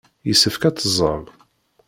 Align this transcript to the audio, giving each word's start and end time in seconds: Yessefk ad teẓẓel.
Yessefk 0.27 0.63
ad 0.63 0.75
teẓẓel. 0.75 1.23